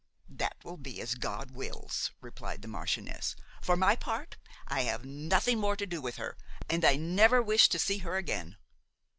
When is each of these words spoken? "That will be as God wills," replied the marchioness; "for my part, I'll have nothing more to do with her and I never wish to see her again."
"That 0.29 0.55
will 0.63 0.77
be 0.77 0.99
as 0.99 1.13
God 1.13 1.51
wills," 1.51 2.09
replied 2.21 2.63
the 2.63 2.67
marchioness; 2.67 3.35
"for 3.61 3.77
my 3.77 3.95
part, 3.95 4.35
I'll 4.67 4.83
have 4.85 5.05
nothing 5.05 5.59
more 5.59 5.75
to 5.75 5.85
do 5.85 6.01
with 6.01 6.15
her 6.15 6.37
and 6.67 6.83
I 6.83 6.95
never 6.95 7.39
wish 7.39 7.69
to 7.69 7.77
see 7.77 7.99
her 7.99 8.15
again." 8.17 8.57